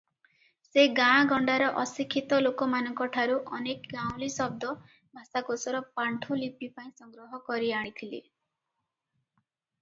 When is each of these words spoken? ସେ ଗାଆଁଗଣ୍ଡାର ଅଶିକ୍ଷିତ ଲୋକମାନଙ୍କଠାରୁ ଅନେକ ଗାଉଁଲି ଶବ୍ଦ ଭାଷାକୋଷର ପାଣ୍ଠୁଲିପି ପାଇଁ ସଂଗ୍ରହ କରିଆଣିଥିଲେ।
ସେ 0.67 0.83
ଗାଆଁଗଣ୍ଡାର 0.99 1.65
ଅଶିକ୍ଷିତ 1.81 2.39
ଲୋକମାନଙ୍କଠାରୁ 2.45 3.35
ଅନେକ 3.57 3.91
ଗାଉଁଲି 3.91 4.31
ଶବ୍ଦ 4.37 4.73
ଭାଷାକୋଷର 5.19 5.83
ପାଣ୍ଠୁଲିପି 6.01 6.71
ପାଇଁ 6.81 6.91
ସଂଗ୍ରହ 7.03 7.39
କରିଆଣିଥିଲେ। 7.51 8.23